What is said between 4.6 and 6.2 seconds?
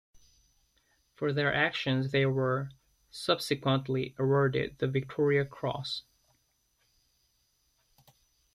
the Victoria Cross.